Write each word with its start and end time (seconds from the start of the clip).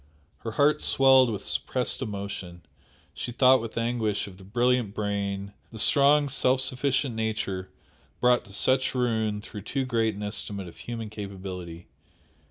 Her 0.39 0.53
heart 0.53 0.81
swelled 0.81 1.29
with 1.29 1.45
suppressed 1.45 2.01
emotion, 2.01 2.63
she 3.13 3.31
thought 3.31 3.61
with 3.61 3.77
anguish 3.77 4.25
of 4.25 4.39
the 4.39 4.43
brilliant 4.43 4.95
brain, 4.95 5.53
the 5.71 5.77
strong, 5.77 6.27
self 6.27 6.59
sufficient 6.59 7.13
nature 7.13 7.69
brought 8.19 8.43
to 8.45 8.51
such 8.51 8.95
ruin 8.95 9.41
through 9.41 9.61
too 9.61 9.85
great 9.85 10.15
an 10.15 10.23
estimate 10.23 10.67
of 10.67 10.77
human 10.77 11.11
capability. 11.11 11.85